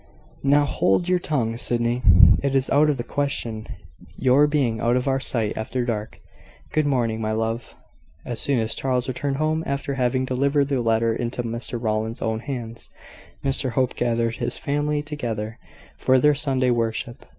Now 0.41 0.65
hold 0.65 1.07
your 1.07 1.19
tongue, 1.19 1.57
Sydney. 1.57 2.01
It 2.41 2.55
is 2.55 2.71
out 2.71 2.89
of 2.89 2.97
the 2.97 3.03
question 3.03 3.67
your 4.17 4.47
being 4.47 4.79
out 4.79 4.95
of 4.95 5.07
our 5.07 5.19
sight 5.19 5.55
after 5.55 5.85
dark. 5.85 6.19
Good 6.73 6.87
morning, 6.87 7.21
my 7.21 7.33
love." 7.33 7.75
As 8.25 8.39
soon 8.39 8.57
as 8.57 8.73
Charles 8.73 9.07
returned 9.07 9.35
home, 9.37 9.61
after 9.67 9.93
having 9.93 10.25
delivered 10.25 10.69
the 10.69 10.81
letter 10.81 11.13
into 11.15 11.43
Mr 11.43 11.79
Rowland's 11.79 12.19
own 12.19 12.39
hands, 12.39 12.89
Mr 13.45 13.73
Hope 13.73 13.93
gathered 13.95 14.37
his 14.37 14.57
family 14.57 15.03
together, 15.03 15.59
for 15.99 16.17
their 16.19 16.33
Sunday 16.33 16.71
worship. 16.71 17.23